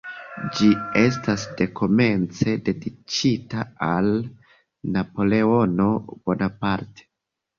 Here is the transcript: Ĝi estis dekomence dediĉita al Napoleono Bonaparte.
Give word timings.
Ĝi 0.59 0.67
estis 0.99 1.41
dekomence 1.57 2.55
dediĉita 2.69 3.65
al 3.89 4.09
Napoleono 4.97 5.87
Bonaparte. 6.15 7.09